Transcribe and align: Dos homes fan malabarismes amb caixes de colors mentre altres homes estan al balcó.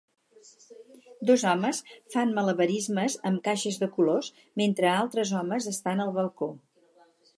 Dos 1.29 1.43
homes 1.49 1.81
fan 2.13 2.33
malabarismes 2.37 3.17
amb 3.31 3.43
caixes 3.49 3.77
de 3.83 3.91
colors 3.99 4.31
mentre 4.63 4.89
altres 4.95 5.35
homes 5.43 5.69
estan 5.77 6.03
al 6.07 6.11
balcó. 6.17 6.51